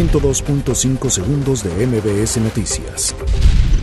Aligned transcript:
102.5 0.00 1.10
segundos 1.10 1.62
de 1.62 1.86
MBS 1.86 2.38
Noticias. 2.38 3.14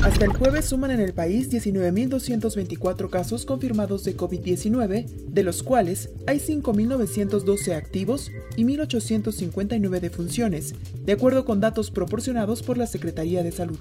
Hasta 0.01 0.25
el 0.25 0.31
jueves 0.33 0.65
suman 0.65 0.89
en 0.89 0.99
el 0.99 1.13
país 1.13 1.51
19.224 1.51 3.07
casos 3.11 3.45
confirmados 3.45 4.03
de 4.03 4.17
COVID-19, 4.17 5.05
de 5.05 5.43
los 5.43 5.61
cuales 5.61 6.09
hay 6.25 6.39
5.912 6.39 7.75
activos 7.75 8.31
y 8.55 8.63
1.859 8.63 9.99
defunciones, 9.99 10.73
de 11.05 11.13
acuerdo 11.13 11.45
con 11.45 11.59
datos 11.59 11.91
proporcionados 11.91 12.63
por 12.63 12.79
la 12.79 12.87
Secretaría 12.87 13.43
de 13.43 13.51
Salud. 13.51 13.77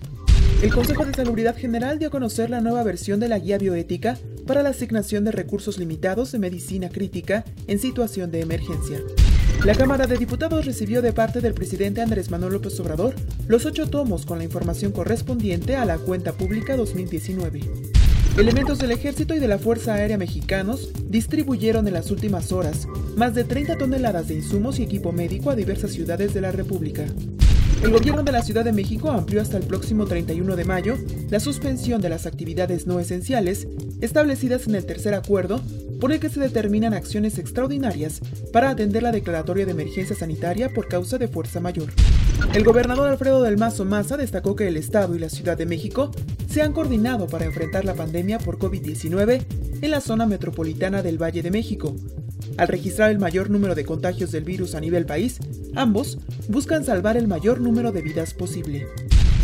El 0.60 0.74
Consejo 0.74 1.06
de 1.06 1.14
Salubridad 1.14 1.56
General 1.56 1.98
dio 1.98 2.08
a 2.08 2.10
conocer 2.10 2.50
la 2.50 2.60
nueva 2.60 2.82
versión 2.82 3.18
de 3.18 3.28
la 3.28 3.38
guía 3.38 3.56
bioética 3.56 4.18
para 4.46 4.62
la 4.62 4.70
asignación 4.70 5.24
de 5.24 5.32
recursos 5.32 5.78
limitados 5.78 6.32
de 6.32 6.38
medicina 6.38 6.90
crítica 6.90 7.46
en 7.66 7.78
situación 7.78 8.30
de 8.30 8.40
emergencia. 8.42 9.00
La 9.64 9.74
Cámara 9.74 10.06
de 10.06 10.16
Diputados 10.16 10.64
recibió 10.64 11.02
de 11.02 11.12
parte 11.12 11.40
del 11.40 11.54
presidente 11.54 12.00
Andrés 12.00 12.30
Manuel 12.30 12.52
López 12.52 12.78
Obrador 12.78 13.14
los 13.48 13.66
ocho 13.66 13.88
tomos 13.88 14.24
con 14.24 14.38
la 14.38 14.44
información 14.44 14.92
correspondiente 14.92 15.76
a 15.76 15.84
la 15.84 15.98
cuenta 15.98 16.32
pública 16.32 16.76
2019. 16.76 17.60
Elementos 18.38 18.78
del 18.78 18.92
Ejército 18.92 19.34
y 19.34 19.38
de 19.38 19.48
la 19.48 19.58
Fuerza 19.58 19.94
Aérea 19.94 20.18
Mexicanos 20.18 20.90
distribuyeron 21.08 21.88
en 21.88 21.94
las 21.94 22.10
últimas 22.10 22.52
horas 22.52 22.86
más 23.16 23.34
de 23.34 23.44
30 23.44 23.78
toneladas 23.78 24.28
de 24.28 24.34
insumos 24.34 24.78
y 24.78 24.84
equipo 24.84 25.10
médico 25.10 25.50
a 25.50 25.56
diversas 25.56 25.92
ciudades 25.92 26.32
de 26.34 26.42
la 26.42 26.52
República. 26.52 27.04
El 27.82 27.92
gobierno 27.92 28.22
de 28.22 28.32
la 28.32 28.42
Ciudad 28.42 28.64
de 28.64 28.72
México 28.72 29.10
amplió 29.10 29.40
hasta 29.40 29.56
el 29.58 29.64
próximo 29.64 30.06
31 30.06 30.56
de 30.56 30.64
mayo 30.64 30.96
la 31.30 31.40
suspensión 31.40 32.00
de 32.00 32.08
las 32.08 32.26
actividades 32.26 32.86
no 32.86 32.98
esenciales 32.98 33.68
establecidas 34.00 34.66
en 34.66 34.74
el 34.74 34.86
tercer 34.86 35.14
acuerdo 35.14 35.60
por 36.00 36.12
el 36.12 36.20
que 36.20 36.28
se 36.28 36.40
determinan 36.40 36.94
acciones 36.94 37.38
extraordinarias 37.38 38.20
para 38.52 38.70
atender 38.70 39.02
la 39.02 39.12
declaratoria 39.12 39.64
de 39.64 39.72
emergencia 39.72 40.16
sanitaria 40.16 40.70
por 40.74 40.88
causa 40.88 41.18
de 41.18 41.28
fuerza 41.28 41.60
mayor. 41.60 41.92
El 42.54 42.64
gobernador 42.64 43.08
Alfredo 43.08 43.42
del 43.42 43.56
Mazo 43.56 43.84
Maza 43.84 44.16
destacó 44.16 44.56
que 44.56 44.68
el 44.68 44.76
Estado 44.76 45.14
y 45.14 45.18
la 45.18 45.28
Ciudad 45.28 45.56
de 45.56 45.66
México 45.66 46.10
se 46.50 46.62
han 46.62 46.72
coordinado 46.72 47.26
para 47.26 47.44
enfrentar 47.44 47.84
la 47.84 47.94
pandemia 47.94 48.38
por 48.38 48.58
COVID-19 48.58 49.42
en 49.82 49.90
la 49.90 50.00
zona 50.00 50.26
metropolitana 50.26 51.02
del 51.02 51.20
Valle 51.20 51.42
de 51.42 51.50
México, 51.50 51.94
al 52.56 52.68
registrar 52.68 53.10
el 53.10 53.18
mayor 53.18 53.50
número 53.50 53.74
de 53.74 53.84
contagios 53.84 54.32
del 54.32 54.44
virus 54.44 54.74
a 54.74 54.80
nivel 54.80 55.06
país, 55.06 55.38
ambos 55.74 56.18
buscan 56.48 56.84
salvar 56.84 57.16
el 57.16 57.28
mayor 57.28 57.60
número 57.60 57.92
de 57.92 58.02
vidas 58.02 58.34
posible. 58.34 58.86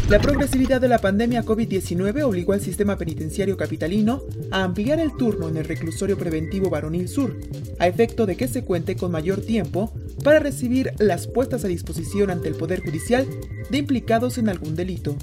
La 0.08 0.20
progresividad 0.20 0.81
de 0.81 0.89
la 0.89 0.98
pandemia 0.98 1.45
COVID-19 1.45 2.23
obligó 2.23 2.53
al 2.53 2.61
sistema 2.61 2.98
penitenciario 2.98 3.56
capitalino 3.56 4.23
a 4.50 4.64
ampliar 4.64 5.00
el 5.00 5.17
turno 5.17 5.48
en 5.48 5.56
el 5.56 5.64
reclusorio 5.64 6.19
preventivo 6.19 6.69
Varonil 6.69 7.08
Sur, 7.08 7.39
a 7.78 7.86
efecto 7.86 8.27
de 8.27 8.36
que 8.36 8.48
se 8.48 8.64
cuente 8.64 8.97
con 8.97 9.12
mayor 9.12 9.41
tiempo 9.41 9.92
para 10.23 10.39
recibir 10.39 10.92
las 10.98 11.27
puestas 11.27 11.64
a 11.64 11.69
disposición 11.69 12.30
ante 12.30 12.48
el 12.48 12.56
Poder 12.56 12.83
Judicial 12.83 13.27
de 13.70 13.78
implicados 13.78 14.39
en 14.39 14.48
algún 14.48 14.77
delito. 14.77 15.17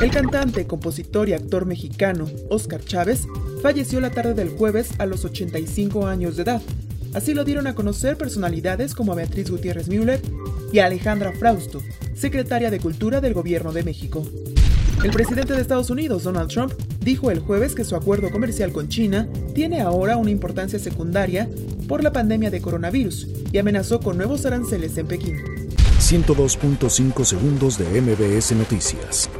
El 0.00 0.10
cantante, 0.10 0.66
compositor 0.66 1.28
y 1.28 1.34
actor 1.34 1.66
mexicano 1.66 2.28
Oscar 2.50 2.84
Chávez 2.84 3.26
falleció 3.62 4.00
la 4.00 4.10
tarde 4.10 4.34
del 4.34 4.48
jueves 4.48 4.90
a 4.98 5.06
los 5.06 5.24
85 5.24 6.06
años 6.06 6.36
de 6.36 6.42
edad, 6.42 6.62
Así 7.14 7.34
lo 7.34 7.44
dieron 7.44 7.66
a 7.66 7.74
conocer 7.74 8.16
personalidades 8.16 8.94
como 8.94 9.14
Beatriz 9.14 9.50
Gutiérrez 9.50 9.88
Müller 9.88 10.20
y 10.72 10.80
Alejandra 10.80 11.32
Frausto, 11.32 11.82
secretaria 12.14 12.70
de 12.70 12.80
Cultura 12.80 13.20
del 13.20 13.34
Gobierno 13.34 13.72
de 13.72 13.82
México. 13.82 14.26
El 15.02 15.10
presidente 15.12 15.54
de 15.54 15.60
Estados 15.60 15.90
Unidos, 15.90 16.24
Donald 16.24 16.50
Trump, 16.50 16.72
dijo 17.00 17.30
el 17.30 17.38
jueves 17.38 17.74
que 17.74 17.84
su 17.84 17.94
acuerdo 17.94 18.30
comercial 18.30 18.72
con 18.72 18.88
China 18.88 19.28
tiene 19.54 19.80
ahora 19.80 20.16
una 20.16 20.30
importancia 20.30 20.78
secundaria 20.78 21.48
por 21.86 22.02
la 22.02 22.12
pandemia 22.12 22.50
de 22.50 22.60
coronavirus 22.60 23.28
y 23.52 23.58
amenazó 23.58 24.00
con 24.00 24.16
nuevos 24.16 24.44
aranceles 24.44 24.98
en 24.98 25.06
Pekín. 25.06 25.36
102.5 26.00 27.24
segundos 27.24 27.78
de 27.78 28.00
MBS 28.00 28.52
Noticias. 28.52 29.30